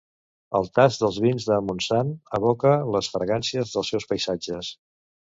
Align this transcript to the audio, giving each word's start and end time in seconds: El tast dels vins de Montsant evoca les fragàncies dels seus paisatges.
El 0.59 0.67
tast 0.77 1.01
dels 1.01 1.17
vins 1.25 1.43
de 1.49 1.57
Montsant 1.65 2.09
evoca 2.37 2.71
les 2.95 3.09
fragàncies 3.17 3.75
dels 3.75 3.93
seus 3.95 4.07
paisatges. 4.15 4.71